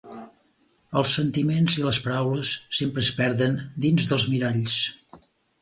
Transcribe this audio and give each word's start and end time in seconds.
Els 1.01 1.11
sentiments 1.17 1.75
i 1.81 1.85
les 1.89 1.99
paraules 2.07 2.55
sempre 2.79 3.05
es 3.07 3.13
perden 3.21 3.63
dins 3.87 4.11
dels 4.15 4.29
miralls. 4.35 4.83